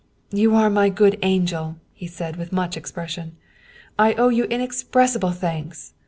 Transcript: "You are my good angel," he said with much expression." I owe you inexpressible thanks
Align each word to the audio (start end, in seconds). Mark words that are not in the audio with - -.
"You 0.31 0.55
are 0.55 0.71
my 0.71 0.89
good 0.89 1.19
angel," 1.21 1.75
he 1.93 2.07
said 2.07 2.35
with 2.37 2.51
much 2.51 2.75
expression." 2.75 3.35
I 3.99 4.13
owe 4.13 4.29
you 4.29 4.45
inexpressible 4.45 5.29
thanks 5.31 5.93